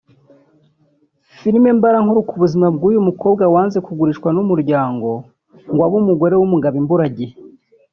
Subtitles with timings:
[1.39, 5.09] Filime mbarankuru ku buzima bw’uyu mukobwa wanze kugurishwa n’umuryango
[5.71, 7.35] ngo abe umugore w’umugabo imburagihe